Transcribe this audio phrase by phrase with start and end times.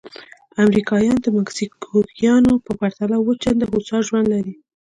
[0.63, 4.53] امریکایان د مکسیکویانو په پرتله اووه چنده هوسا ژوند لري.